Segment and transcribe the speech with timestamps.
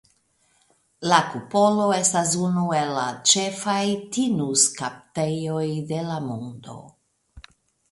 [1.11, 3.77] La kupolo estas unu el la ĉefaj
[4.17, 5.63] tinuskaptejoj
[5.95, 6.83] de la mondo.